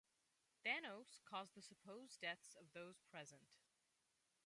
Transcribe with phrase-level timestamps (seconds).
[0.65, 3.53] Thanos caused the supposed deaths of those present.